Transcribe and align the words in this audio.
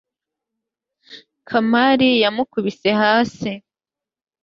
kamari 1.47 2.09
yamukubise 2.23 2.89
hasi 3.01 3.51